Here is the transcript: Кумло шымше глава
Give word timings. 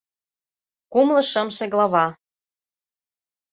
Кумло 0.91 1.21
шымше 1.31 1.65
глава 1.73 2.05